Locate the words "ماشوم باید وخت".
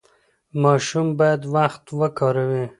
0.63-1.83